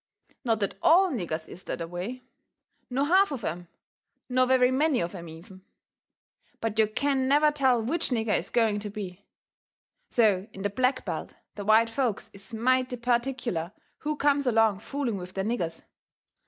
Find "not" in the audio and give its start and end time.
0.43-0.59